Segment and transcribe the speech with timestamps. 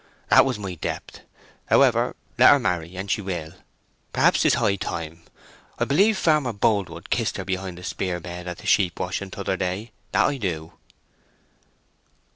[0.29, 1.19] That was my depth!...
[1.67, 3.53] However, let her marry an she will.
[4.13, 5.21] Perhaps 'tis high time.
[5.77, 9.57] I believe Farmer Boldwood kissed her behind the spear bed at the sheep washing t'other
[9.57, 10.73] day—that I do."